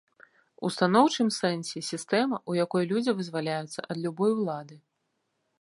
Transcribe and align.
У 0.67 0.71
станоўчым 0.75 1.27
сэнсе, 1.35 1.83
сістэма, 1.89 2.41
у 2.53 2.57
якой 2.65 2.83
людзі 2.95 3.17
вызваляюцца 3.21 3.79
ад 3.91 3.97
любой 4.07 4.31
улады. 4.41 4.75